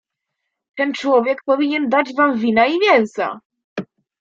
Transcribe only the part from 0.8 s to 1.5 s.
człowiek